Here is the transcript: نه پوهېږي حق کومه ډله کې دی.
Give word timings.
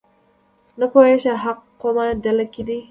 نه 0.79 0.85
پوهېږي 0.93 1.33
حق 1.43 1.59
کومه 1.81 2.05
ډله 2.23 2.45
کې 2.53 2.61
دی. 2.67 2.77